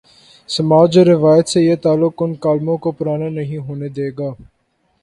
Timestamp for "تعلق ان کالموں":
1.83-2.77